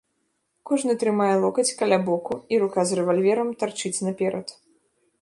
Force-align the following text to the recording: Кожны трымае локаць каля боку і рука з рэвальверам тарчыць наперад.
Кожны 0.69 0.95
трымае 1.03 1.27
локаць 1.43 1.75
каля 1.83 2.01
боку 2.09 2.33
і 2.55 2.61
рука 2.65 2.81
з 2.93 3.01
рэвальверам 3.01 3.55
тарчыць 3.61 3.97
наперад. 4.09 4.47